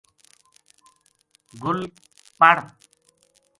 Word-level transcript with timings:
گل 1.63 1.79
پڑ 2.39 2.55